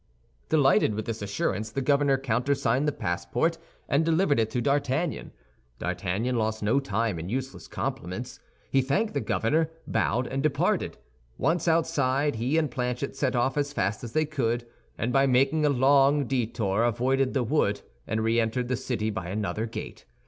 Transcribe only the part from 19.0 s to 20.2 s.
by another gate.